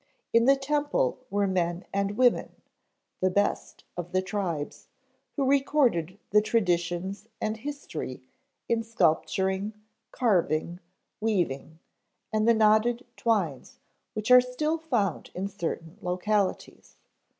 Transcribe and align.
In 0.33 0.45
the 0.45 0.55
temple 0.55 1.19
were 1.29 1.45
men 1.45 1.85
and 1.93 2.17
women, 2.17 2.53
the 3.19 3.29
best 3.29 3.83
of 3.95 4.13
the 4.13 4.21
tribes, 4.23 4.87
who 5.35 5.45
recorded 5.47 6.17
the 6.31 6.41
traditions 6.41 7.27
and 7.39 7.57
history 7.57 8.23
in 8.67 8.81
sculpturing, 8.81 9.73
carving, 10.09 10.79
weaving 11.19 11.77
and 12.33 12.47
the 12.47 12.55
knotted 12.55 13.05
twines 13.15 13.77
which 14.15 14.31
are 14.31 14.41
still 14.41 14.79
found 14.79 15.29
in 15.35 15.47
certain 15.47 15.99
localities. 16.01 16.95